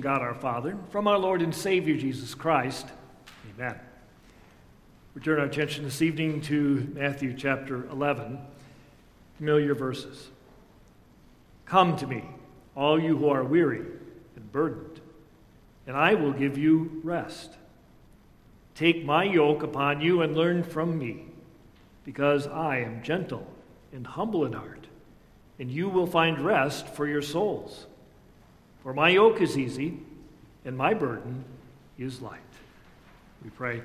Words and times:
God 0.00 0.22
our 0.22 0.34
Father, 0.34 0.76
from 0.90 1.06
our 1.06 1.18
Lord 1.18 1.42
and 1.42 1.54
Savior 1.54 1.96
Jesus 1.96 2.34
Christ. 2.34 2.86
Amen. 3.54 3.78
We 5.14 5.20
turn 5.20 5.38
our 5.38 5.44
attention 5.44 5.84
this 5.84 6.00
evening 6.00 6.40
to 6.42 6.90
Matthew 6.94 7.34
chapter 7.36 7.86
11, 7.90 8.38
familiar 9.36 9.74
verses. 9.74 10.28
Come 11.66 11.96
to 11.98 12.06
me, 12.06 12.24
all 12.74 13.00
you 13.00 13.16
who 13.16 13.28
are 13.28 13.44
weary 13.44 13.84
and 14.36 14.52
burdened, 14.52 15.00
and 15.86 15.96
I 15.96 16.14
will 16.14 16.32
give 16.32 16.56
you 16.56 17.00
rest. 17.04 17.52
Take 18.74 19.04
my 19.04 19.24
yoke 19.24 19.62
upon 19.62 20.00
you 20.00 20.22
and 20.22 20.34
learn 20.36 20.62
from 20.62 20.98
me, 20.98 21.26
because 22.04 22.46
I 22.46 22.78
am 22.78 23.02
gentle 23.02 23.46
and 23.92 24.06
humble 24.06 24.46
in 24.46 24.54
heart, 24.54 24.86
and 25.58 25.70
you 25.70 25.88
will 25.88 26.06
find 26.06 26.40
rest 26.40 26.86
for 26.88 27.06
your 27.06 27.22
souls. 27.22 27.86
For 28.82 28.94
my 28.94 29.10
yoke 29.10 29.40
is 29.40 29.58
easy, 29.58 29.98
and 30.64 30.76
my 30.76 30.94
burden 30.94 31.44
is 31.98 32.20
light. 32.22 32.40
We 33.44 33.50
pray. 33.50 33.82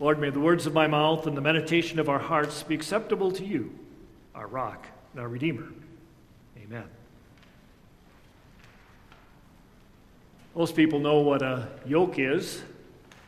Lord, 0.00 0.18
may 0.18 0.30
the 0.30 0.40
words 0.40 0.66
of 0.66 0.74
my 0.74 0.86
mouth 0.88 1.26
and 1.26 1.36
the 1.36 1.40
meditation 1.40 1.98
of 1.98 2.08
our 2.08 2.18
hearts 2.18 2.62
be 2.64 2.74
acceptable 2.74 3.30
to 3.32 3.44
you, 3.44 3.72
our 4.34 4.46
rock 4.46 4.86
and 5.12 5.20
our 5.20 5.28
Redeemer. 5.28 5.68
Amen. 6.64 6.84
Most 10.54 10.74
people 10.74 10.98
know 10.98 11.20
what 11.20 11.42
a 11.42 11.68
yoke 11.86 12.18
is. 12.18 12.62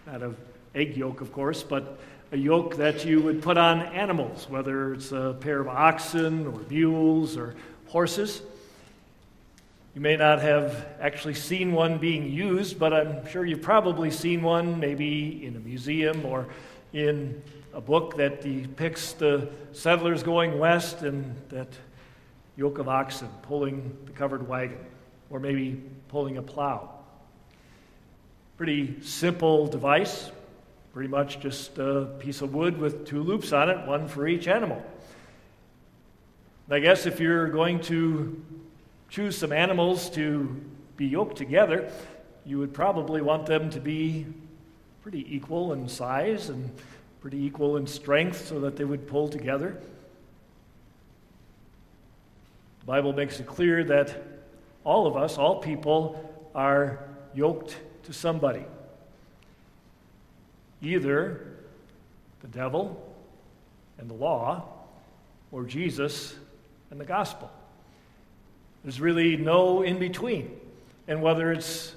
Not 0.07 0.23
an 0.23 0.37
egg 0.75 0.97
yolk, 0.97 1.21
of 1.21 1.33
course, 1.33 1.63
but 1.63 1.99
a 2.33 2.37
yoke 2.37 2.77
that 2.77 3.05
you 3.05 3.21
would 3.23 3.41
put 3.41 3.57
on 3.57 3.81
animals, 3.81 4.49
whether 4.51 4.93
it's 4.95 5.13
a 5.13 5.37
pair 5.41 5.61
of 5.61 5.69
oxen 5.69 6.47
or 6.47 6.61
mules 6.69 7.37
or 7.37 7.55
horses. 7.87 8.43
You 9.95 10.01
may 10.01 10.17
not 10.17 10.41
have 10.41 10.89
actually 11.01 11.35
seen 11.35 11.73
one 11.73 11.99
being 11.99 12.29
used, 12.29 12.81
but 12.81 12.93
I'm 12.93 13.25
sure 13.29 13.45
you've 13.45 13.63
probably 13.63 14.11
seen 14.11 14.43
one 14.43 14.81
maybe 14.81 15.47
in 15.47 15.55
a 15.55 15.61
museum 15.61 16.27
or 16.27 16.49
in 16.93 17.41
a 17.73 17.81
book 17.81 18.17
that 18.17 18.41
depicts 18.41 19.13
the 19.13 19.49
settlers 19.71 20.25
going 20.25 20.59
west 20.59 21.03
and 21.03 21.37
that 21.51 21.69
yoke 22.57 22.79
of 22.79 22.89
oxen 22.89 23.29
pulling 23.43 23.97
the 24.05 24.11
covered 24.11 24.49
wagon, 24.49 24.79
or 25.31 25.39
maybe 25.39 25.81
pulling 26.09 26.39
a 26.39 26.43
plow. 26.43 26.91
Pretty 28.57 29.01
simple 29.01 29.69
device, 29.69 30.33
pretty 30.93 31.09
much 31.09 31.39
just 31.39 31.79
a 31.79 32.07
piece 32.19 32.41
of 32.41 32.53
wood 32.53 32.77
with 32.79 33.07
two 33.07 33.23
loops 33.23 33.53
on 33.53 33.71
it, 33.71 33.87
one 33.87 34.09
for 34.09 34.27
each 34.27 34.49
animal. 34.49 34.85
I 36.69 36.81
guess 36.81 37.07
if 37.07 37.21
you're 37.21 37.47
going 37.47 37.79
to 37.83 38.43
choose 39.15 39.39
some 39.39 39.53
animals 39.53 40.11
to 40.11 40.61
be 40.97 41.07
yoked 41.07 41.37
together, 41.37 41.89
you 42.45 42.59
would 42.59 42.75
probably 42.75 43.23
want 43.23 43.47
them 43.47 43.71
to 43.71 43.79
be 43.79 44.27
pretty 45.03 45.25
equal 45.33 45.73
in 45.73 45.89
size 45.89 46.49
and 46.49 46.69
pretty 47.21 47.41
equal 47.41 47.77
in 47.77 47.87
strength 47.87 48.49
so 48.49 48.59
that 48.59 48.75
they 48.75 48.83
would 48.83 49.07
pull 49.07 49.29
together. 49.29 49.81
The 52.81 52.87
Bible 52.87 53.13
makes 53.13 53.39
it 53.39 53.47
clear 53.47 53.85
that 53.85 54.21
all 54.83 55.07
of 55.07 55.17
us, 55.17 55.39
all 55.39 55.61
people, 55.61 56.51
are 56.53 56.99
yoked 57.37 57.77
to 58.03 58.13
somebody. 58.13 58.65
Either 60.83 61.47
the 62.43 62.49
devil 62.49 63.15
and 63.97 64.11
the 64.11 64.15
law, 64.15 64.65
or 65.53 65.63
Jesus 65.63 66.35
and 66.91 67.01
the 67.01 67.05
gospel. 67.05 67.49
There's 68.85 69.01
really 69.01 69.37
no 69.37 69.83
in 69.83 69.99
between. 69.99 70.61
And 71.09 71.23
whether 71.23 71.51
it's 71.51 71.95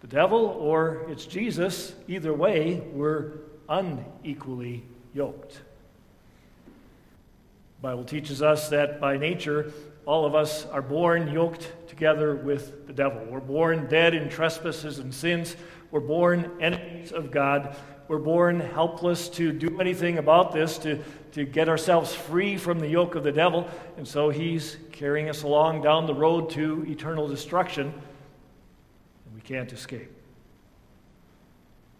the 0.00 0.06
devil 0.06 0.46
or 0.46 1.04
it's 1.08 1.26
Jesus, 1.26 1.94
either 2.08 2.32
way, 2.32 2.80
we're 2.92 3.32
unequally 3.68 4.82
yoked. 5.14 5.52
The 5.52 7.82
Bible 7.82 8.04
teaches 8.04 8.42
us 8.42 8.70
that 8.70 9.00
by 9.00 9.18
nature, 9.18 9.72
all 10.06 10.24
of 10.24 10.34
us 10.34 10.64
are 10.66 10.82
born 10.82 11.32
yoked 11.32 11.72
together 11.88 12.34
with 12.34 12.86
the 12.86 12.92
devil. 12.92 13.24
We're 13.28 13.40
born 13.40 13.86
dead 13.88 14.14
in 14.14 14.30
trespasses 14.30 14.98
and 14.98 15.14
sins. 15.14 15.56
We're 15.90 16.00
born 16.00 16.50
enemies 16.60 17.12
of 17.12 17.30
God. 17.30 17.76
We're 18.10 18.18
born 18.18 18.58
helpless 18.58 19.28
to 19.28 19.52
do 19.52 19.80
anything 19.80 20.18
about 20.18 20.50
this, 20.50 20.78
to, 20.78 20.98
to 21.30 21.44
get 21.44 21.68
ourselves 21.68 22.12
free 22.12 22.56
from 22.56 22.80
the 22.80 22.88
yoke 22.88 23.14
of 23.14 23.22
the 23.22 23.30
devil. 23.30 23.68
And 23.96 24.08
so 24.08 24.30
he's 24.30 24.78
carrying 24.90 25.28
us 25.28 25.44
along 25.44 25.82
down 25.82 26.06
the 26.06 26.14
road 26.14 26.50
to 26.50 26.84
eternal 26.88 27.28
destruction, 27.28 27.86
and 27.86 29.32
we 29.32 29.40
can't 29.42 29.72
escape. 29.72 30.10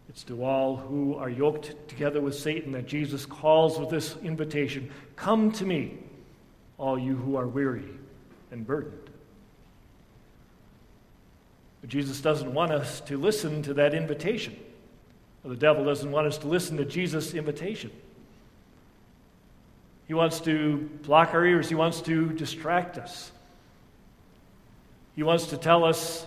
It's 0.09 0.25
to 0.25 0.43
all 0.45 0.75
who 0.75 1.15
are 1.15 1.31
yoked 1.31 1.77
together 1.87 2.21
with 2.21 2.35
Satan 2.35 2.73
that 2.73 2.89
Jesus 2.89 3.25
calls 3.25 3.79
with 3.79 3.91
this 3.91 4.17
invitation 4.17 4.91
Come 5.15 5.53
to 5.53 5.65
me, 5.65 5.97
all 6.77 6.99
you 6.99 7.15
who 7.15 7.37
are 7.37 7.47
weary 7.47 7.89
and 8.51 8.67
burdened. 8.67 9.11
But 11.81 11.89
Jesus 11.89 12.21
doesn't 12.21 12.53
want 12.53 12.73
us 12.73 13.01
to 13.03 13.17
listen 13.17 13.63
to 13.63 13.75
that 13.75 13.95
invitation. 13.95 14.57
The 15.45 15.57
devil 15.57 15.85
doesn't 15.85 16.11
want 16.11 16.27
us 16.27 16.39
to 16.39 16.49
listen 16.49 16.77
to 16.77 16.85
Jesus' 16.85 17.35
invitation. 17.35 17.91
He 20.07 20.15
wants 20.15 20.41
to 20.41 20.91
block 21.03 21.35
our 21.35 21.45
ears, 21.45 21.69
he 21.69 21.75
wants 21.75 22.01
to 22.03 22.31
distract 22.31 22.99
us. 22.99 23.31
He 25.17 25.23
wants 25.23 25.47
to 25.49 25.57
tell 25.57 25.85
us, 25.85 26.27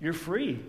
You're 0.00 0.12
free. 0.12 0.60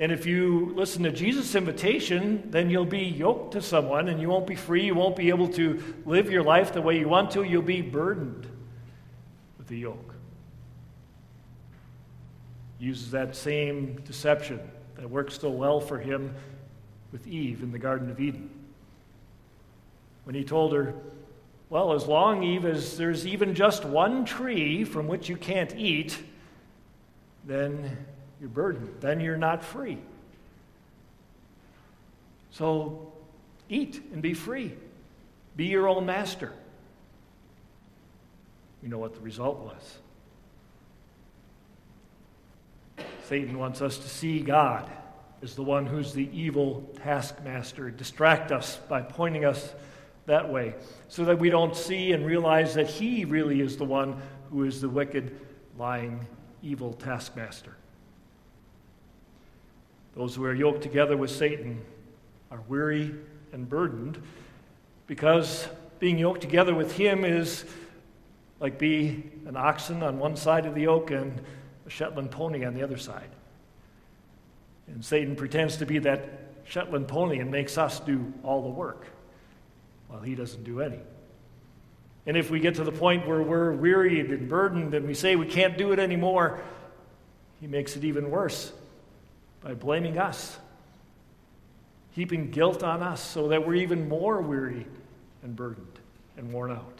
And 0.00 0.12
if 0.12 0.26
you 0.26 0.72
listen 0.76 1.02
to 1.04 1.10
Jesus' 1.10 1.54
invitation, 1.54 2.50
then 2.50 2.70
you'll 2.70 2.84
be 2.84 3.00
yoked 3.00 3.52
to 3.54 3.62
someone 3.62 4.08
and 4.08 4.20
you 4.20 4.28
won't 4.28 4.46
be 4.46 4.54
free. 4.54 4.84
You 4.84 4.94
won't 4.94 5.16
be 5.16 5.28
able 5.30 5.48
to 5.48 5.82
live 6.06 6.30
your 6.30 6.44
life 6.44 6.72
the 6.72 6.80
way 6.80 6.98
you 6.98 7.08
want 7.08 7.32
to. 7.32 7.42
You'll 7.42 7.62
be 7.62 7.82
burdened 7.82 8.46
with 9.58 9.66
the 9.66 9.78
yoke. 9.78 10.14
Uses 12.78 13.10
that 13.10 13.34
same 13.34 13.96
deception 14.02 14.60
that 14.98 15.08
worked 15.08 15.40
so 15.40 15.48
well 15.48 15.80
for 15.80 15.98
him 15.98 16.34
with 17.12 17.26
Eve 17.26 17.62
in 17.62 17.72
the 17.72 17.78
Garden 17.78 18.10
of 18.10 18.20
Eden. 18.20 18.50
When 20.24 20.34
he 20.34 20.44
told 20.44 20.72
her, 20.74 20.92
Well, 21.70 21.92
as 21.92 22.06
long, 22.06 22.42
Eve, 22.42 22.66
as 22.66 22.98
there's 22.98 23.26
even 23.26 23.54
just 23.54 23.84
one 23.84 24.24
tree 24.24 24.84
from 24.84 25.06
which 25.06 25.28
you 25.28 25.36
can't 25.36 25.74
eat, 25.74 26.18
then 27.46 27.96
you're 28.40 28.50
burdened. 28.50 28.96
Then 29.00 29.20
you're 29.20 29.38
not 29.38 29.64
free. 29.64 29.98
So 32.50 33.12
eat 33.68 34.02
and 34.12 34.20
be 34.20 34.34
free. 34.34 34.74
Be 35.56 35.66
your 35.66 35.88
own 35.88 36.06
master. 36.06 36.52
You 38.82 38.88
know 38.88 38.98
what 38.98 39.14
the 39.14 39.20
result 39.20 39.60
was. 39.60 39.98
Satan 43.28 43.58
wants 43.58 43.82
us 43.82 43.98
to 43.98 44.08
see 44.08 44.40
God 44.40 44.90
as 45.42 45.54
the 45.54 45.62
one 45.62 45.84
who's 45.84 46.14
the 46.14 46.30
evil 46.32 46.90
taskmaster, 47.02 47.90
distract 47.90 48.50
us 48.50 48.78
by 48.88 49.02
pointing 49.02 49.44
us 49.44 49.74
that 50.24 50.50
way, 50.50 50.74
so 51.08 51.26
that 51.26 51.38
we 51.38 51.50
don't 51.50 51.76
see 51.76 52.12
and 52.12 52.24
realize 52.24 52.72
that 52.72 52.88
he 52.88 53.26
really 53.26 53.60
is 53.60 53.76
the 53.76 53.84
one 53.84 54.18
who 54.48 54.64
is 54.64 54.80
the 54.80 54.88
wicked, 54.88 55.38
lying, 55.76 56.26
evil 56.62 56.94
taskmaster. 56.94 57.76
Those 60.16 60.34
who 60.34 60.44
are 60.44 60.54
yoked 60.54 60.82
together 60.82 61.16
with 61.18 61.30
Satan 61.30 61.82
are 62.50 62.62
weary 62.66 63.14
and 63.52 63.68
burdened 63.68 64.22
because 65.06 65.68
being 65.98 66.18
yoked 66.18 66.40
together 66.40 66.74
with 66.74 66.96
him 66.96 67.26
is 67.26 67.66
like 68.58 68.78
be 68.78 69.30
an 69.46 69.56
oxen 69.56 70.02
on 70.02 70.18
one 70.18 70.34
side 70.34 70.64
of 70.64 70.74
the 70.74 70.82
yoke 70.82 71.10
and 71.10 71.42
a 71.88 71.90
Shetland 71.90 72.30
pony 72.30 72.66
on 72.66 72.74
the 72.74 72.82
other 72.82 72.98
side. 72.98 73.30
And 74.88 75.02
Satan 75.02 75.34
pretends 75.34 75.78
to 75.78 75.86
be 75.86 75.98
that 76.00 76.28
Shetland 76.64 77.08
pony 77.08 77.38
and 77.38 77.50
makes 77.50 77.78
us 77.78 77.98
do 77.98 78.30
all 78.44 78.62
the 78.62 78.68
work 78.68 79.06
while 80.08 80.20
he 80.20 80.34
doesn't 80.34 80.64
do 80.64 80.82
any. 80.82 81.00
And 82.26 82.36
if 82.36 82.50
we 82.50 82.60
get 82.60 82.74
to 82.74 82.84
the 82.84 82.92
point 82.92 83.26
where 83.26 83.42
we're 83.42 83.72
wearied 83.72 84.30
and 84.30 84.50
burdened 84.50 84.92
and 84.92 85.06
we 85.06 85.14
say 85.14 85.34
we 85.34 85.46
can't 85.46 85.78
do 85.78 85.92
it 85.92 85.98
anymore, 85.98 86.60
he 87.58 87.66
makes 87.66 87.96
it 87.96 88.04
even 88.04 88.30
worse 88.30 88.70
by 89.62 89.72
blaming 89.72 90.18
us, 90.18 90.58
heaping 92.10 92.50
guilt 92.50 92.82
on 92.82 93.02
us 93.02 93.22
so 93.22 93.48
that 93.48 93.66
we're 93.66 93.76
even 93.76 94.10
more 94.10 94.42
weary 94.42 94.86
and 95.42 95.56
burdened 95.56 95.98
and 96.36 96.52
worn 96.52 96.70
out. 96.70 96.97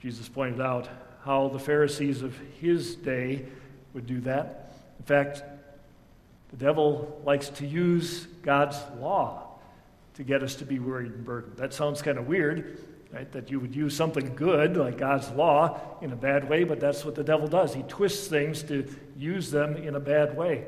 Jesus 0.00 0.28
pointed 0.28 0.60
out 0.60 0.88
how 1.24 1.48
the 1.48 1.58
Pharisees 1.58 2.22
of 2.22 2.36
his 2.60 2.94
day 2.96 3.46
would 3.94 4.06
do 4.06 4.20
that. 4.20 4.72
In 4.98 5.04
fact, 5.04 5.42
the 6.50 6.56
devil 6.56 7.20
likes 7.24 7.48
to 7.50 7.66
use 7.66 8.26
God's 8.42 8.78
law 8.98 9.58
to 10.14 10.22
get 10.22 10.42
us 10.42 10.56
to 10.56 10.64
be 10.64 10.78
worried 10.78 11.12
and 11.12 11.24
burdened. 11.24 11.56
That 11.56 11.74
sounds 11.74 12.02
kind 12.02 12.18
of 12.18 12.26
weird 12.26 12.78
right? 13.12 13.30
That 13.32 13.50
you 13.50 13.60
would 13.60 13.74
use 13.74 13.96
something 13.96 14.34
good, 14.34 14.76
like 14.76 14.98
God's 14.98 15.30
law, 15.30 15.80
in 16.00 16.12
a 16.12 16.16
bad 16.16 16.48
way, 16.48 16.64
but 16.64 16.80
that's 16.80 17.04
what 17.04 17.14
the 17.14 17.24
devil 17.24 17.46
does. 17.46 17.74
He 17.74 17.82
twists 17.82 18.28
things 18.28 18.62
to 18.64 18.86
use 19.16 19.50
them 19.50 19.76
in 19.76 19.94
a 19.94 20.00
bad 20.00 20.36
way. 20.36 20.66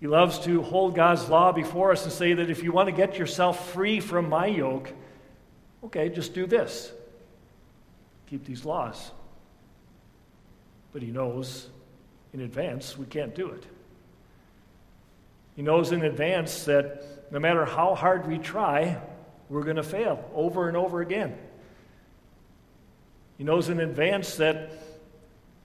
He 0.00 0.06
loves 0.06 0.38
to 0.40 0.62
hold 0.62 0.94
God's 0.94 1.28
law 1.28 1.52
before 1.52 1.92
us 1.92 2.04
and 2.04 2.12
say 2.12 2.32
that 2.34 2.50
if 2.50 2.62
you 2.62 2.72
want 2.72 2.88
to 2.88 2.94
get 2.94 3.18
yourself 3.18 3.72
free 3.72 4.00
from 4.00 4.28
my 4.28 4.46
yoke, 4.46 4.92
okay, 5.84 6.08
just 6.08 6.34
do 6.34 6.46
this. 6.46 6.92
Keep 8.30 8.44
these 8.44 8.64
laws. 8.64 9.10
But 10.92 11.02
he 11.02 11.10
knows 11.10 11.68
in 12.32 12.40
advance 12.40 12.96
we 12.96 13.06
can't 13.06 13.34
do 13.34 13.48
it. 13.48 13.64
He 15.56 15.62
knows 15.62 15.92
in 15.92 16.02
advance 16.02 16.64
that 16.64 17.32
no 17.32 17.38
matter 17.38 17.64
how 17.64 17.94
hard 17.94 18.26
we 18.26 18.38
try, 18.38 19.00
we're 19.48 19.64
going 19.64 19.76
to 19.76 19.82
fail 19.82 20.24
over 20.34 20.68
and 20.68 20.76
over 20.76 21.00
again. 21.00 21.36
He 23.36 23.44
knows 23.44 23.68
in 23.68 23.80
advance 23.80 24.36
that 24.36 24.70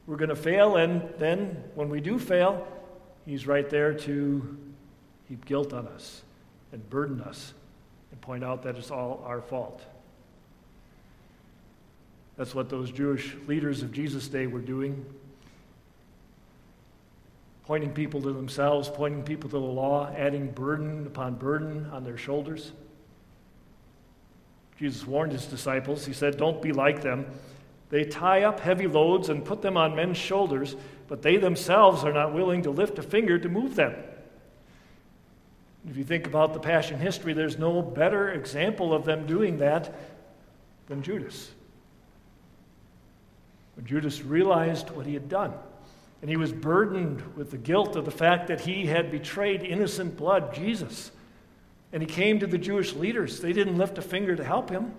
we're 0.08 0.18
going 0.18 0.30
to 0.30 0.36
fail, 0.36 0.76
and 0.76 1.10
then 1.18 1.64
when 1.76 1.90
we 1.90 2.00
do 2.00 2.20
fail, 2.20 2.68
He's 3.26 3.48
right 3.48 3.68
there 3.68 3.94
to 3.94 4.58
heap 5.28 5.46
guilt 5.46 5.74
on 5.74 5.88
us 5.88 6.22
and 6.72 6.88
burden 6.90 7.22
us 7.22 7.54
and 8.12 8.22
point 8.22 8.44
out 8.44 8.64
that 8.64 8.78
it's 8.78 8.92
all 8.92 9.24
our 9.26 9.42
fault. 9.42 9.82
That's 12.38 12.54
what 12.54 12.70
those 12.70 12.92
Jewish 12.92 13.36
leaders 13.48 13.82
of 13.82 13.92
Jesus' 13.92 14.28
day 14.28 14.48
were 14.48 14.60
doing. 14.60 15.06
Pointing 17.66 17.94
people 17.94 18.22
to 18.22 18.34
themselves, 18.34 18.90
pointing 18.90 19.24
people 19.24 19.50
to 19.50 19.58
the 19.58 19.60
law, 19.60 20.12
adding 20.16 20.52
burden 20.52 21.08
upon 21.08 21.36
burden 21.36 21.90
on 21.92 22.04
their 22.04 22.18
shoulders. 22.18 22.74
Jesus 24.78 25.08
warned 25.08 25.32
his 25.32 25.46
disciples. 25.46 26.06
He 26.06 26.14
said, 26.14 26.38
Don't 26.38 26.62
be 26.62 26.74
like 26.74 27.02
them. 27.02 27.26
They 27.90 28.04
tie 28.04 28.44
up 28.44 28.60
heavy 28.60 28.88
loads 28.88 29.30
and 29.30 29.46
put 29.46 29.62
them 29.62 29.78
on 29.78 29.96
men's 29.96 30.18
shoulders, 30.18 30.76
but 31.08 31.22
they 31.22 31.38
themselves 31.38 32.04
are 32.04 32.14
not 32.14 32.34
willing 32.34 32.64
to 32.64 32.72
lift 32.72 33.00
a 33.00 33.04
finger 33.04 33.40
to 33.40 33.48
move 33.48 33.76
them. 33.76 33.96
If 35.90 35.98
you 35.98 36.04
think 36.04 36.26
about 36.26 36.54
the 36.54 36.60
Passion 36.60 37.00
history, 37.00 37.34
there's 37.34 37.60
no 37.60 37.82
better 37.82 38.32
example 38.32 38.94
of 38.94 39.06
them 39.06 39.26
doing 39.28 39.60
that 39.60 39.94
than 40.88 41.04
Judas. 41.04 41.52
When 43.76 43.86
Judas 43.86 44.24
realized 44.24 44.90
what 44.92 45.06
he 45.06 45.14
had 45.14 45.30
done, 45.30 45.54
and 46.22 46.30
he 46.30 46.38
was 46.38 46.52
burdened 46.52 47.22
with 47.36 47.52
the 47.52 47.58
guilt 47.58 47.96
of 47.96 48.06
the 48.06 48.12
fact 48.12 48.48
that 48.48 48.62
he 48.62 48.86
had 48.86 49.12
betrayed 49.12 49.62
innocent 49.62 50.18
blood, 50.18 50.54
Jesus. 50.56 51.12
And 51.94 52.02
he 52.02 52.08
came 52.08 52.40
to 52.40 52.48
the 52.48 52.58
Jewish 52.58 52.94
leaders. 52.94 53.42
They 53.42 53.54
didn't 53.54 53.78
lift 53.78 53.98
a 53.98 54.02
finger 54.02 54.36
to 54.36 54.44
help 54.44 54.70
him, 54.70 54.94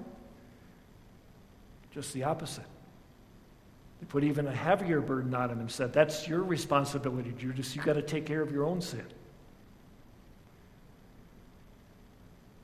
just 1.90 2.12
the 2.12 2.24
opposite. 2.24 2.64
They 4.00 4.06
put 4.06 4.24
even 4.24 4.46
a 4.46 4.54
heavier 4.54 5.00
burden 5.00 5.34
on 5.34 5.50
him 5.50 5.60
and 5.60 5.70
said, 5.70 5.92
That's 5.92 6.28
your 6.28 6.42
responsibility, 6.42 7.34
Judas. 7.36 7.74
You've 7.74 7.84
got 7.84 7.94
to 7.94 8.02
take 8.02 8.26
care 8.26 8.42
of 8.42 8.52
your 8.52 8.64
own 8.64 8.80
sin. 8.80 9.06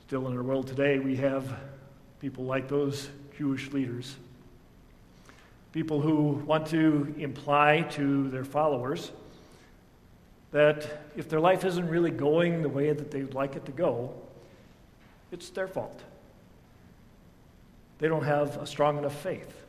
Still 0.07 0.29
in 0.29 0.37
our 0.37 0.43
world 0.43 0.67
today, 0.67 0.99
we 0.99 1.17
have 1.17 1.53
people 2.21 2.45
like 2.45 2.69
those 2.69 3.09
Jewish 3.37 3.73
leaders. 3.73 4.15
People 5.73 6.01
who 6.01 6.43
want 6.47 6.67
to 6.69 7.15
imply 7.19 7.83
to 7.93 8.29
their 8.29 8.45
followers 8.45 9.11
that 10.51 10.87
if 11.17 11.29
their 11.29 11.41
life 11.41 11.65
isn't 11.65 11.89
really 11.89 12.11
going 12.11 12.63
the 12.63 12.69
way 12.69 12.93
that 12.93 13.11
they'd 13.11 13.33
like 13.33 13.57
it 13.57 13.65
to 13.65 13.73
go, 13.73 14.13
it's 15.31 15.49
their 15.51 15.67
fault. 15.67 15.99
They 17.99 18.09
don't 18.09 18.25
have 18.25 18.59
a 18.59 18.67
strong 18.67 18.99
enough 18.99 19.19
faith. 19.23 19.63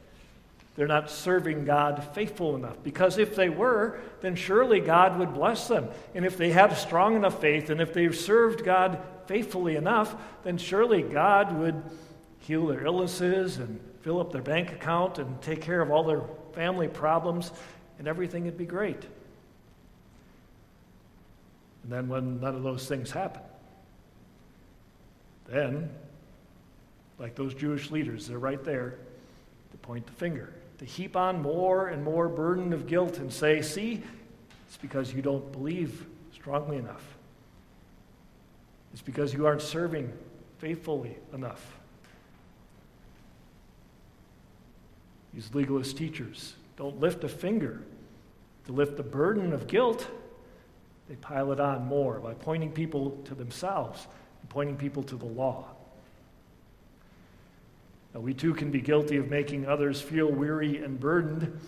They're 0.76 0.88
not 0.88 1.10
serving 1.10 1.66
God 1.66 2.04
faithful 2.14 2.56
enough. 2.56 2.84
Because 2.84 3.18
if 3.18 3.36
they 3.36 3.48
were, 3.48 4.00
then 4.22 4.36
surely 4.36 4.80
God 4.80 5.20
would 5.20 5.34
bless 5.34 5.68
them. 5.68 5.88
And 6.16 6.26
if 6.26 6.36
they 6.36 6.50
had 6.50 6.76
strong 6.76 7.16
enough 7.16 7.40
faith, 7.40 7.70
and 7.70 7.80
if 7.80 7.94
they've 7.94 8.16
served 8.16 8.66
God 8.66 9.00
faithfully 9.28 9.76
enough, 9.76 10.16
then 10.44 10.58
surely 10.58 11.02
God 11.02 11.58
would 11.58 11.82
heal 12.40 12.68
their 12.68 12.86
illnesses 12.86 13.58
and 13.58 13.80
fill 14.04 14.20
up 14.20 14.32
their 14.32 14.42
bank 14.42 14.72
account 14.72 15.18
and 15.18 15.42
take 15.42 15.62
care 15.62 15.82
of 15.82 15.90
all 15.90 16.04
their 16.04 16.22
family 16.54 16.88
problems, 16.88 17.52
and 17.98 18.08
everything 18.08 18.46
would 18.46 18.58
be 18.58 18.66
great. 18.66 19.02
And 21.84 21.92
then, 21.92 22.08
when 22.08 22.40
none 22.40 22.56
of 22.56 22.64
those 22.64 22.88
things 22.88 23.12
happen, 23.12 23.42
then, 25.48 25.90
like 27.18 27.36
those 27.36 27.54
Jewish 27.54 27.92
leaders, 27.92 28.28
they're 28.28 28.38
right 28.38 28.64
there 28.64 28.96
to 29.72 29.78
point 29.78 30.06
the 30.06 30.14
finger 30.14 30.54
to 30.80 30.86
heap 30.86 31.16
on 31.16 31.42
more 31.42 31.88
and 31.88 32.04
more 32.04 32.28
burden 32.28 32.74
of 32.74 32.88
guilt 32.88 33.18
and 33.18 33.32
say, 33.32 33.62
see, 33.62 34.04
it's 34.68 34.78
because 34.78 35.14
you 35.14 35.22
don't 35.22 35.52
believe 35.52 36.06
strongly 36.34 36.78
enough. 36.78 37.04
It's 38.92 39.02
because 39.02 39.34
you 39.34 39.46
aren't 39.46 39.62
serving 39.62 40.12
faithfully 40.58 41.16
enough. 41.34 41.80
These 45.34 45.50
legalist 45.54 45.98
teachers 45.98 46.56
don't 46.78 47.00
lift 47.00 47.24
a 47.24 47.30
finger 47.30 47.82
to 48.66 48.72
lift 48.72 48.98
the 48.98 49.04
burden 49.04 49.54
of 49.54 49.68
guilt. 49.68 50.08
They 51.10 51.16
pile 51.16 51.52
it 51.52 51.60
on 51.60 51.86
more 51.86 52.20
by 52.20 52.34
pointing 52.34 52.72
people 52.72 53.18
to 53.26 53.36
themselves 53.36 54.08
and 54.42 54.50
pointing 54.50 54.78
people 54.78 55.04
to 55.04 55.16
the 55.16 55.26
law. 55.26 55.68
Now, 58.14 58.20
we 58.20 58.34
too 58.34 58.54
can 58.54 58.70
be 58.70 58.80
guilty 58.80 59.18
of 59.18 59.30
making 59.30 59.66
others 59.66 60.00
feel 60.00 60.32
weary 60.32 60.84
and 60.84 61.00
burdened 61.00 61.60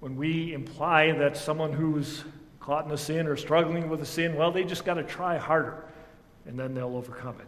when 0.00 0.14
we 0.16 0.52
imply 0.52 1.12
that 1.12 1.38
someone 1.38 1.72
who's 1.72 2.22
caught 2.60 2.84
in 2.84 2.90
a 2.92 2.98
sin 2.98 3.26
or 3.26 3.36
struggling 3.36 3.88
with 3.88 4.02
a 4.02 4.06
sin, 4.06 4.36
well, 4.36 4.52
they 4.52 4.64
just 4.64 4.84
got 4.84 4.94
to 4.94 5.02
try 5.02 5.38
harder 5.38 5.84
and 6.46 6.58
then 6.58 6.74
they'll 6.74 6.96
overcome 6.96 7.36
it. 7.40 7.46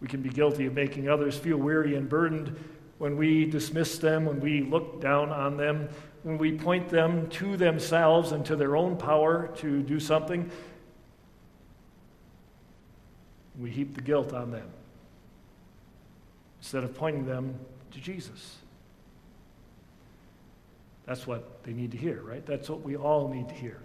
We 0.00 0.08
can 0.08 0.20
be 0.20 0.28
guilty 0.28 0.66
of 0.66 0.74
making 0.74 1.08
others 1.08 1.36
feel 1.36 1.56
weary 1.56 1.94
and 1.96 2.08
burdened 2.08 2.56
when 3.00 3.16
we 3.16 3.46
dismiss 3.46 3.96
them, 3.96 4.26
when 4.26 4.40
we 4.40 4.60
look 4.60 5.00
down 5.00 5.30
on 5.30 5.56
them, 5.56 5.88
when 6.22 6.36
we 6.36 6.52
point 6.52 6.90
them 6.90 7.30
to 7.30 7.56
themselves 7.56 8.32
and 8.32 8.44
to 8.44 8.54
their 8.54 8.76
own 8.76 8.94
power 8.94 9.48
to 9.56 9.82
do 9.82 9.98
something. 9.98 10.50
We 13.58 13.70
heap 13.70 13.94
the 13.94 14.02
guilt 14.02 14.34
on 14.34 14.50
them 14.50 14.68
instead 16.60 16.84
of 16.84 16.94
pointing 16.94 17.24
them 17.24 17.58
to 17.92 18.00
Jesus. 18.00 18.58
That's 21.06 21.26
what 21.26 21.64
they 21.64 21.72
need 21.72 21.92
to 21.92 21.96
hear, 21.96 22.20
right? 22.20 22.44
That's 22.44 22.68
what 22.68 22.82
we 22.82 22.96
all 22.96 23.28
need 23.28 23.48
to 23.48 23.54
hear. 23.54 23.80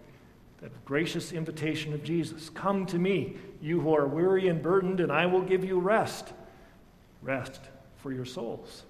That 0.60 0.84
gracious 0.84 1.32
invitation 1.32 1.94
of 1.94 2.04
Jesus 2.04 2.50
Come 2.50 2.86
to 2.88 3.00
me, 3.00 3.38
you 3.62 3.80
who 3.80 3.96
are 3.96 4.08
weary 4.08 4.50
and 4.50 4.62
burdened, 4.62 5.00
and 5.00 5.10
I 5.10 5.26
will 5.26 5.42
give 5.42 5.64
you 5.64 5.80
rest. 5.80 6.34
Rest 7.22 7.62
for 7.96 8.12
your 8.12 8.26
souls. 8.26 8.84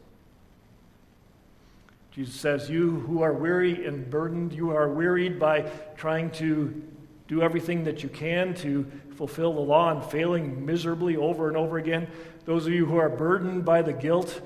Jesus 2.15 2.35
says, 2.35 2.69
You 2.69 3.01
who 3.01 3.21
are 3.21 3.33
weary 3.33 3.85
and 3.85 4.09
burdened, 4.09 4.53
you 4.53 4.71
are 4.71 4.87
wearied 4.87 5.37
by 5.37 5.69
trying 5.97 6.31
to 6.31 6.81
do 7.27 7.41
everything 7.41 7.83
that 7.83 8.03
you 8.03 8.09
can 8.09 8.53
to 8.55 8.89
fulfill 9.17 9.53
the 9.53 9.59
law 9.59 9.91
and 9.91 10.03
failing 10.11 10.65
miserably 10.65 11.17
over 11.17 11.49
and 11.49 11.57
over 11.57 11.77
again. 11.77 12.07
Those 12.45 12.67
of 12.67 12.73
you 12.73 12.85
who 12.85 12.97
are 12.97 13.09
burdened 13.09 13.65
by 13.65 13.81
the 13.81 13.91
guilt 13.91 14.41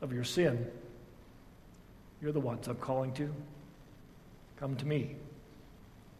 of 0.00 0.12
your 0.12 0.24
sin, 0.24 0.68
you're 2.20 2.32
the 2.32 2.40
ones 2.40 2.66
I'm 2.66 2.76
calling 2.76 3.12
to. 3.14 3.32
Come 4.56 4.74
to 4.76 4.86
me, 4.86 5.14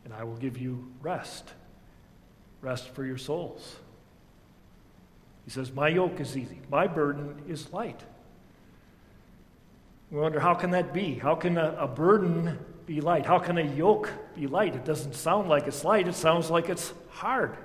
and 0.04 0.14
I 0.14 0.22
will 0.22 0.36
give 0.36 0.58
you 0.58 0.92
rest. 1.00 1.48
Rest 2.60 2.94
for 2.94 3.04
your 3.04 3.18
souls. 3.18 3.76
He 5.44 5.50
says, 5.50 5.72
My 5.72 5.88
yoke 5.88 6.20
is 6.20 6.36
easy, 6.36 6.60
my 6.70 6.86
burden 6.86 7.42
is 7.48 7.72
light. 7.72 8.00
We 10.10 10.18
wonder, 10.18 10.40
how 10.40 10.54
can 10.54 10.70
that 10.70 10.94
be? 10.94 11.14
How 11.14 11.34
can 11.34 11.58
a, 11.58 11.76
a 11.78 11.86
burden 11.86 12.58
be 12.86 13.00
light? 13.00 13.26
How 13.26 13.38
can 13.38 13.58
a 13.58 13.62
yoke 13.62 14.10
be 14.34 14.46
light? 14.46 14.74
It 14.74 14.84
doesn't 14.84 15.14
sound 15.14 15.48
like 15.48 15.66
it's 15.66 15.84
light, 15.84 16.08
it 16.08 16.14
sounds 16.14 16.50
like 16.50 16.68
it's 16.70 16.92
hard. 17.10 17.56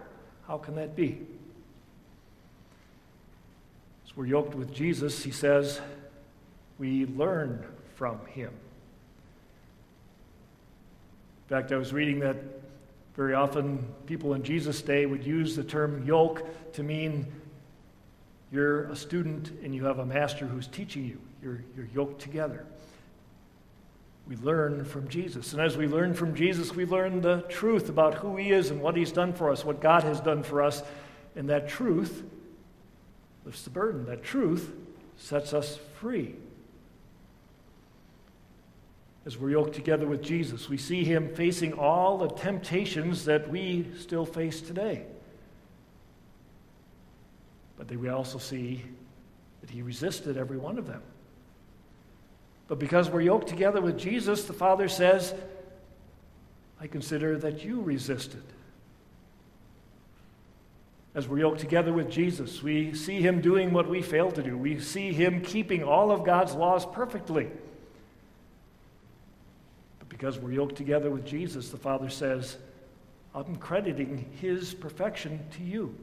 How 0.47 0.57
can 0.57 0.75
that 0.75 0.95
be? 0.95 1.21
As 4.05 4.17
we're 4.17 4.25
yoked 4.25 4.55
with 4.55 4.73
Jesus, 4.73 5.23
he 5.23 5.31
says, 5.31 5.79
we 6.77 7.05
learn 7.05 7.65
from 7.95 8.19
him. 8.25 8.51
In 11.47 11.49
fact, 11.49 11.71
I 11.71 11.77
was 11.77 11.93
reading 11.93 12.19
that 12.19 12.35
very 13.15 13.33
often 13.33 13.87
people 14.05 14.33
in 14.33 14.43
Jesus' 14.43 14.81
day 14.81 15.05
would 15.05 15.25
use 15.25 15.55
the 15.55 15.63
term 15.63 16.05
yoke 16.05 16.43
to 16.73 16.83
mean 16.83 17.27
you're 18.51 18.89
a 18.89 18.95
student 18.95 19.51
and 19.63 19.73
you 19.73 19.85
have 19.85 19.99
a 19.99 20.05
master 20.05 20.45
who's 20.45 20.67
teaching 20.67 21.05
you. 21.05 21.19
You're, 21.43 21.63
you're 21.75 21.89
yoked 21.93 22.21
together. 22.21 22.65
We 24.27 24.37
learn 24.37 24.85
from 24.85 25.09
Jesus. 25.09 25.51
And 25.51 25.61
as 25.61 25.75
we 25.75 25.87
learn 25.87 26.13
from 26.13 26.33
Jesus, 26.33 26.73
we 26.73 26.85
learn 26.85 27.21
the 27.21 27.41
truth 27.49 27.89
about 27.89 28.13
who 28.15 28.37
he 28.37 28.51
is 28.51 28.71
and 28.71 28.81
what 28.81 28.95
he's 28.95 29.11
done 29.11 29.33
for 29.33 29.51
us, 29.51 29.65
what 29.65 29.81
God 29.81 30.03
has 30.03 30.21
done 30.21 30.43
for 30.43 30.61
us. 30.61 30.81
And 31.35 31.49
that 31.49 31.67
truth 31.67 32.23
lifts 33.43 33.63
the 33.63 33.69
burden. 33.69 34.05
That 34.05 34.23
truth 34.23 34.71
sets 35.17 35.53
us 35.53 35.77
free. 35.99 36.35
As 39.25 39.37
we're 39.37 39.51
yoked 39.51 39.73
together 39.73 40.07
with 40.07 40.21
Jesus, 40.21 40.69
we 40.69 40.77
see 40.77 41.03
him 41.03 41.33
facing 41.35 41.73
all 41.73 42.17
the 42.17 42.29
temptations 42.29 43.25
that 43.25 43.49
we 43.49 43.87
still 43.97 44.25
face 44.25 44.61
today. 44.61 45.03
But 47.77 47.91
we 47.91 48.07
also 48.07 48.37
see 48.37 48.83
that 49.59 49.69
he 49.69 49.81
resisted 49.81 50.37
every 50.37 50.57
one 50.57 50.77
of 50.77 50.87
them. 50.87 51.01
But 52.67 52.79
because 52.79 53.09
we're 53.09 53.21
yoked 53.21 53.47
together 53.47 53.81
with 53.81 53.97
Jesus, 53.97 54.45
the 54.45 54.53
Father 54.53 54.87
says, 54.87 55.33
I 56.79 56.87
consider 56.87 57.37
that 57.37 57.63
you 57.63 57.81
resisted. 57.81 58.43
As 61.15 61.27
we're 61.27 61.39
yoked 61.39 61.59
together 61.59 61.93
with 61.93 62.09
Jesus, 62.09 62.63
we 62.63 62.95
see 62.95 63.21
him 63.21 63.39
doing 63.39 63.71
what 63.71 63.87
we 63.87 64.01
fail 64.01 64.31
to 64.31 64.41
do. 64.41 64.57
We 64.57 64.79
see 64.79 65.13
him 65.13 65.41
keeping 65.41 65.83
all 65.83 66.11
of 66.11 66.23
God's 66.25 66.55
laws 66.55 66.85
perfectly. 66.87 67.49
But 69.99 70.09
because 70.09 70.39
we're 70.39 70.53
yoked 70.53 70.75
together 70.75 71.11
with 71.11 71.25
Jesus, 71.25 71.69
the 71.69 71.77
Father 71.77 72.09
says, 72.09 72.57
I'm 73.35 73.57
crediting 73.57 74.29
his 74.41 74.73
perfection 74.73 75.39
to 75.57 75.63
you. 75.63 75.95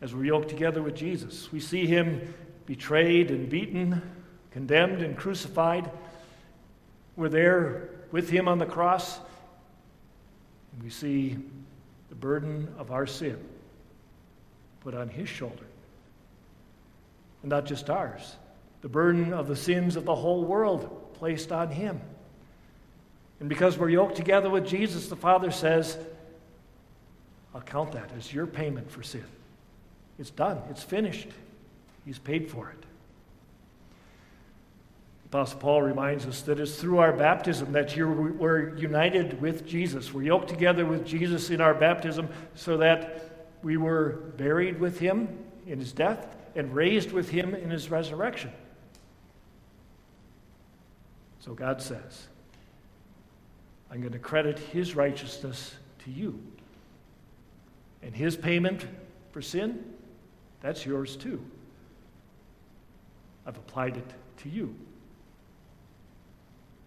As 0.00 0.14
we're 0.14 0.24
yoked 0.24 0.48
together 0.48 0.82
with 0.82 0.94
Jesus, 0.94 1.52
we 1.52 1.60
see 1.60 1.86
him 1.86 2.34
betrayed 2.66 3.30
and 3.30 3.48
beaten, 3.48 4.02
condemned 4.50 5.02
and 5.02 5.16
crucified. 5.16 5.90
We're 7.16 7.28
there 7.28 7.90
with 8.10 8.28
him 8.28 8.48
on 8.48 8.58
the 8.58 8.66
cross. 8.66 9.18
And 10.72 10.82
we 10.82 10.90
see 10.90 11.36
the 12.08 12.14
burden 12.14 12.72
of 12.78 12.90
our 12.90 13.06
sin 13.06 13.38
put 14.80 14.94
on 14.94 15.08
his 15.08 15.28
shoulder. 15.28 15.66
And 17.42 17.50
not 17.50 17.64
just 17.64 17.88
ours, 17.88 18.36
the 18.82 18.88
burden 18.88 19.32
of 19.32 19.48
the 19.48 19.56
sins 19.56 19.96
of 19.96 20.04
the 20.04 20.14
whole 20.14 20.44
world 20.44 21.14
placed 21.14 21.52
on 21.52 21.70
him. 21.70 22.00
And 23.40 23.48
because 23.48 23.76
we're 23.76 23.90
yoked 23.90 24.16
together 24.16 24.48
with 24.48 24.66
Jesus, 24.66 25.08
the 25.08 25.16
Father 25.16 25.50
says, 25.50 25.98
I'll 27.54 27.60
count 27.60 27.92
that 27.92 28.10
as 28.16 28.32
your 28.32 28.46
payment 28.46 28.90
for 28.90 29.02
sin. 29.02 29.24
It's 30.18 30.30
done, 30.30 30.60
it's 30.70 30.82
finished. 30.82 31.28
He's 32.06 32.18
paid 32.18 32.48
for 32.48 32.70
it. 32.70 32.86
Apostle 35.26 35.58
Paul 35.58 35.82
reminds 35.82 36.24
us 36.24 36.42
that 36.42 36.60
it's 36.60 36.76
through 36.76 36.98
our 36.98 37.12
baptism 37.12 37.72
that 37.72 37.94
we're 37.96 38.76
united 38.76 39.40
with 39.42 39.66
Jesus. 39.66 40.14
We're 40.14 40.22
yoked 40.22 40.48
together 40.48 40.86
with 40.86 41.04
Jesus 41.04 41.50
in 41.50 41.60
our 41.60 41.74
baptism 41.74 42.28
so 42.54 42.76
that 42.76 43.48
we 43.62 43.76
were 43.76 44.20
buried 44.36 44.78
with 44.78 45.00
him 45.00 45.36
in 45.66 45.80
his 45.80 45.92
death 45.92 46.36
and 46.54 46.72
raised 46.74 47.10
with 47.10 47.28
him 47.28 47.56
in 47.56 47.70
his 47.70 47.90
resurrection. 47.90 48.52
So 51.40 51.54
God 51.54 51.82
says, 51.82 52.28
I'm 53.90 54.00
going 54.00 54.12
to 54.12 54.18
credit 54.20 54.60
his 54.60 54.94
righteousness 54.94 55.74
to 56.04 56.10
you. 56.12 56.40
And 58.00 58.14
his 58.14 58.36
payment 58.36 58.86
for 59.32 59.42
sin, 59.42 59.84
that's 60.60 60.86
yours 60.86 61.16
too. 61.16 61.44
I've 63.46 63.56
applied 63.56 63.96
it 63.96 64.12
to 64.38 64.48
you. 64.48 64.74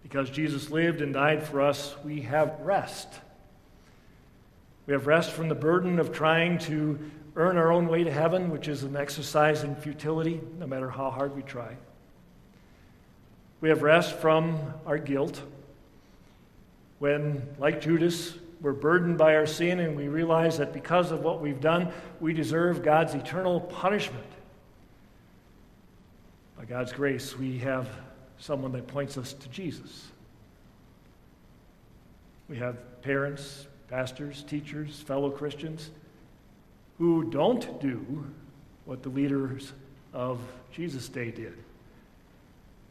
Because 0.02 0.30
Jesus 0.30 0.70
lived 0.70 1.00
and 1.00 1.14
died 1.14 1.42
for 1.42 1.60
us, 1.60 1.94
we 2.04 2.22
have 2.22 2.58
rest. 2.60 3.08
We 4.86 4.92
have 4.92 5.06
rest 5.06 5.30
from 5.30 5.48
the 5.48 5.54
burden 5.54 5.98
of 5.98 6.12
trying 6.12 6.58
to 6.60 6.98
earn 7.36 7.56
our 7.56 7.70
own 7.70 7.88
way 7.88 8.04
to 8.04 8.10
heaven, 8.10 8.50
which 8.50 8.68
is 8.68 8.82
an 8.82 8.96
exercise 8.96 9.62
in 9.62 9.76
futility, 9.76 10.40
no 10.58 10.66
matter 10.66 10.90
how 10.90 11.10
hard 11.10 11.36
we 11.36 11.42
try. 11.42 11.76
We 13.60 13.68
have 13.68 13.82
rest 13.82 14.16
from 14.16 14.58
our 14.86 14.98
guilt. 14.98 15.40
When, 16.98 17.46
like 17.58 17.80
Judas, 17.80 18.34
we're 18.60 18.72
burdened 18.72 19.16
by 19.16 19.36
our 19.36 19.46
sin 19.46 19.80
and 19.80 19.96
we 19.96 20.08
realize 20.08 20.58
that 20.58 20.72
because 20.72 21.12
of 21.12 21.20
what 21.20 21.40
we've 21.40 21.60
done, 21.60 21.92
we 22.20 22.32
deserve 22.32 22.82
God's 22.82 23.14
eternal 23.14 23.60
punishment. 23.60 24.26
By 26.60 26.66
God's 26.66 26.92
grace, 26.92 27.38
we 27.38 27.56
have 27.60 27.88
someone 28.36 28.72
that 28.72 28.86
points 28.86 29.16
us 29.16 29.32
to 29.32 29.48
Jesus. 29.48 30.08
We 32.50 32.58
have 32.58 33.00
parents, 33.00 33.66
pastors, 33.88 34.42
teachers, 34.42 35.00
fellow 35.00 35.30
Christians 35.30 35.88
who 36.98 37.30
don't 37.30 37.80
do 37.80 38.26
what 38.84 39.02
the 39.02 39.08
leaders 39.08 39.72
of 40.12 40.38
Jesus' 40.70 41.08
day 41.08 41.30
did, 41.30 41.56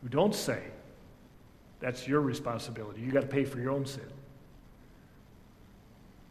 who 0.01 0.09
don't 0.09 0.33
say, 0.33 0.63
that's 1.79 2.07
your 2.07 2.21
responsibility. 2.21 3.01
You 3.01 3.11
got 3.11 3.21
to 3.21 3.27
pay 3.27 3.45
for 3.45 3.59
your 3.59 3.69
own 3.69 3.85
sin. 3.85 4.09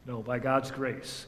No, 0.06 0.22
by 0.22 0.40
God's 0.40 0.72
grace, 0.72 1.26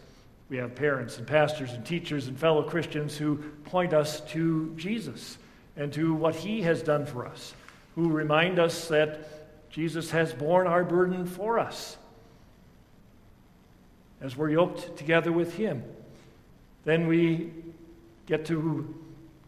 we 0.48 0.56
have 0.56 0.74
parents 0.74 1.18
and 1.18 1.26
pastors 1.26 1.72
and 1.72 1.86
teachers 1.86 2.26
and 2.26 2.36
fellow 2.36 2.64
Christians 2.64 3.16
who 3.16 3.36
point 3.62 3.94
us 3.94 4.22
to 4.32 4.74
Jesus 4.74 5.38
and 5.76 5.92
to 5.92 6.14
what 6.14 6.34
he 6.34 6.62
has 6.62 6.82
done 6.82 7.06
for 7.06 7.26
us, 7.26 7.54
who 7.94 8.10
remind 8.10 8.58
us 8.58 8.88
that 8.88 9.70
Jesus 9.70 10.10
has 10.10 10.32
borne 10.32 10.66
our 10.66 10.84
burden 10.84 11.26
for 11.26 11.58
us 11.58 11.96
as 14.20 14.36
we're 14.36 14.50
yoked 14.50 14.96
together 14.96 15.32
with 15.32 15.54
him. 15.54 15.82
Then 16.84 17.06
we 17.06 17.52
get 18.26 18.44
to 18.46 18.94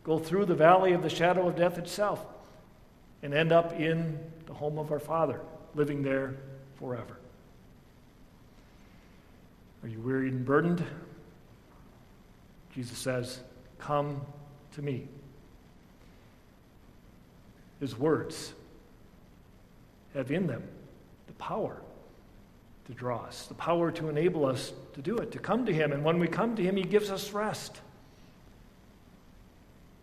go 0.04 0.18
through 0.18 0.46
the 0.46 0.54
valley 0.54 0.92
of 0.92 1.02
the 1.02 1.10
shadow 1.10 1.46
of 1.46 1.56
death 1.56 1.78
itself 1.78 2.24
and 3.22 3.34
end 3.34 3.52
up 3.52 3.78
in 3.78 4.18
the 4.46 4.54
home 4.54 4.78
of 4.78 4.90
our 4.90 4.98
Father, 4.98 5.40
living 5.74 6.02
there 6.02 6.34
forever. 6.78 7.16
Are 9.82 9.88
you 9.88 10.00
wearied 10.00 10.32
and 10.32 10.44
burdened? 10.44 10.84
Jesus 12.74 12.98
says, 12.98 13.40
Come 13.78 14.20
to 14.72 14.82
me 14.82 15.08
his 17.82 17.98
words 17.98 18.52
have 20.14 20.30
in 20.30 20.46
them 20.46 20.62
the 21.26 21.32
power 21.32 21.82
to 22.86 22.92
draw 22.92 23.24
us, 23.24 23.46
the 23.46 23.54
power 23.54 23.90
to 23.90 24.08
enable 24.08 24.46
us 24.46 24.72
to 24.94 25.02
do 25.02 25.16
it, 25.16 25.32
to 25.32 25.40
come 25.40 25.66
to 25.66 25.72
Him. 25.72 25.90
And 25.90 26.04
when 26.04 26.20
we 26.20 26.28
come 26.28 26.54
to 26.54 26.62
Him, 26.62 26.76
He 26.76 26.84
gives 26.84 27.10
us 27.10 27.32
rest. 27.32 27.80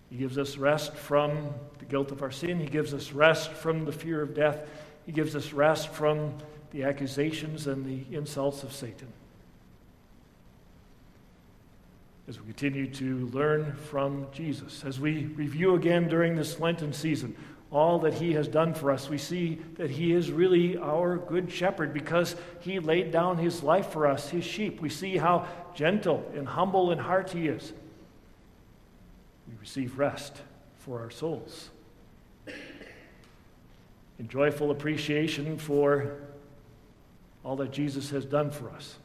He 0.10 0.18
gives 0.18 0.38
us 0.38 0.58
rest 0.58 0.94
from 0.94 1.54
the 1.78 1.86
guilt 1.86 2.12
of 2.12 2.22
our 2.22 2.32
sin. 2.32 2.60
He 2.60 2.66
gives 2.66 2.94
us 2.94 3.14
rest 3.14 3.54
from 3.54 3.86
the 3.86 3.94
fear 3.94 4.22
of 4.22 4.36
death. 4.36 4.68
He 5.06 5.14
gives 5.14 5.34
us 5.34 5.54
rest 5.54 5.88
from 5.88 6.34
the 6.72 6.84
accusations 6.84 7.66
and 7.66 7.86
the 7.86 8.14
insults 8.14 8.64
of 8.64 8.74
Satan. 8.74 9.08
As 12.28 12.42
we 12.42 12.48
continue 12.48 12.88
to 12.96 13.28
learn 13.28 13.72
from 13.72 14.28
Jesus, 14.34 14.84
as 14.84 15.00
we 15.00 15.28
review 15.28 15.76
again 15.76 16.10
during 16.10 16.36
this 16.36 16.60
Lenten 16.60 16.92
season 16.92 17.38
all 17.72 18.00
that 18.00 18.16
he 18.16 18.34
has 18.34 18.48
done 18.48 18.74
for 18.74 18.92
us, 18.92 19.10
we 19.10 19.18
see 19.18 19.60
that 19.76 19.92
he 19.92 20.12
is 20.12 20.32
really 20.32 20.78
our 20.78 21.18
good 21.18 21.52
shepherd 21.52 21.94
because 21.94 22.36
he 22.62 22.80
laid 22.80 23.12
down 23.12 23.38
his 23.38 23.62
life 23.62 23.92
for 23.92 24.08
us, 24.08 24.30
his 24.30 24.44
sheep. 24.44 24.82
We 24.82 24.90
see 24.90 25.18
how 25.18 25.48
gentle 25.76 26.30
and 26.36 26.48
humble 26.48 26.92
in 26.92 26.98
heart 26.98 27.30
he 27.30 27.48
is. 27.48 27.72
We 29.48 29.54
receive 29.60 30.00
rest 30.00 30.42
for 30.80 31.00
our 31.00 31.12
souls. 31.12 31.70
In 34.18 34.28
joyful 34.28 34.72
appreciation 34.72 35.58
for 35.60 36.18
all 37.44 37.56
that 37.58 37.72
Jesus 37.72 38.10
has 38.10 38.26
done 38.26 38.50
for 38.50 38.70
us, 38.72 38.96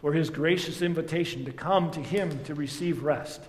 for 0.00 0.12
his 0.12 0.30
gracious 0.30 0.82
invitation 0.82 1.44
to 1.46 1.52
come 1.52 1.90
to 1.90 2.00
him 2.00 2.42
to 2.44 2.54
receive 2.54 3.02
rest, 3.02 3.42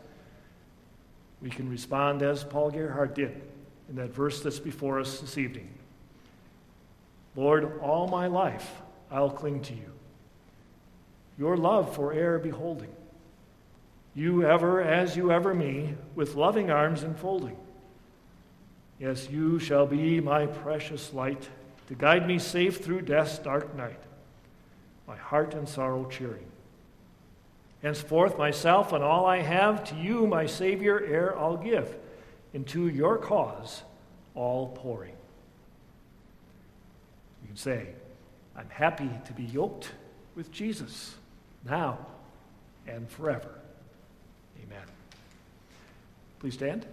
we 1.39 1.51
can 1.51 1.69
respond 1.69 2.23
as 2.23 2.43
Paul 2.43 2.71
Gerhardt 2.71 3.13
did 3.13 3.39
in 3.89 3.95
that 3.95 4.13
verse 4.13 4.41
that's 4.41 4.59
before 4.59 4.99
us 4.99 5.19
this 5.19 5.37
evening. 5.37 5.69
Lord, 7.35 7.79
all 7.79 8.07
my 8.07 8.27
life 8.27 8.81
I'll 9.11 9.29
cling 9.29 9.61
to 9.61 9.73
you. 9.73 9.91
Your 11.37 11.57
love 11.57 11.95
for 11.95 12.13
e'er 12.13 12.39
beholding. 12.39 12.89
You 14.15 14.45
ever, 14.45 14.81
as 14.81 15.15
you 15.15 15.31
ever 15.31 15.53
me, 15.53 15.95
with 16.15 16.35
loving 16.35 16.69
arms 16.69 17.03
enfolding. 17.03 17.57
Yes, 18.99 19.29
you 19.29 19.59
shall 19.59 19.87
be 19.87 20.19
my 20.19 20.45
precious 20.45 21.13
light 21.13 21.49
to 21.87 21.95
guide 21.95 22.27
me 22.27 22.39
safe 22.39 22.83
through 22.83 23.01
death's 23.01 23.39
dark 23.39 23.75
night, 23.75 23.99
my 25.07 25.15
heart 25.15 25.53
and 25.53 25.67
sorrow 25.67 26.05
cheering. 26.05 26.45
Henceforth, 27.81 28.37
myself 28.37 28.93
and 28.93 29.03
all 29.03 29.25
I 29.25 29.39
have 29.39 29.83
to 29.85 29.95
you, 29.95 30.25
my 30.25 30.45
Savior, 30.45 31.03
ere 31.03 31.37
I'll 31.37 31.57
give 31.57 31.95
into 32.53 32.87
your 32.87 33.17
cause 33.17 33.83
all 34.35 34.69
pouring. 34.75 35.15
You 37.41 37.47
can 37.47 37.57
say, 37.57 37.87
I'm 38.55 38.69
happy 38.69 39.09
to 39.25 39.33
be 39.33 39.43
yoked 39.43 39.91
with 40.35 40.51
Jesus 40.51 41.15
now 41.65 41.97
and 42.87 43.09
forever. 43.09 43.59
Amen. 44.63 44.85
Please 46.39 46.53
stand. 46.53 46.85